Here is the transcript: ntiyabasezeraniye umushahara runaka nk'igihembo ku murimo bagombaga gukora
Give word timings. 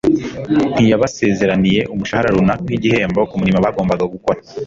ntiyabasezeraniye 0.73 1.81
umushahara 1.93 2.35
runaka 2.35 2.63
nk'igihembo 2.67 3.19
ku 3.29 3.35
murimo 3.39 3.59
bagombaga 3.65 4.05
gukora 4.13 4.39